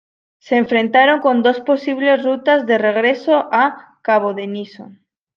Se 0.39 0.55
enfrentaron 0.57 1.19
con 1.19 1.43
dos 1.43 1.59
posibles 1.59 2.23
rutas 2.23 2.65
de 2.65 2.79
regreso 2.79 3.47
a 3.51 3.99
Cabo 4.01 4.33
Denison. 4.33 5.05